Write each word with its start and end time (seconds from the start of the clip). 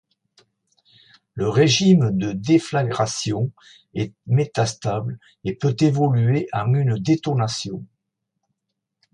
Le 1.35 1.47
régime 1.47 2.09
de 2.17 2.31
déflagration 2.31 3.51
est 3.93 4.15
métastable 4.25 5.19
et 5.43 5.53
peut 5.53 5.75
évoluer 5.79 6.47
en 6.53 6.73
une 6.73 6.97
détonation. 6.97 7.85